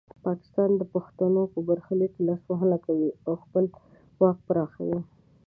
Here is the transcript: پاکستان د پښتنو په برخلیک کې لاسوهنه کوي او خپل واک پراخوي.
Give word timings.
پاکستان 0.25 0.69
د 0.77 0.81
پښتنو 0.93 1.41
په 1.53 1.59
برخلیک 1.69 2.11
کې 2.15 2.21
لاسوهنه 2.29 2.77
کوي 2.85 3.09
او 3.25 3.33
خپل 3.43 3.65
واک 4.21 4.37
پراخوي. 4.47 4.99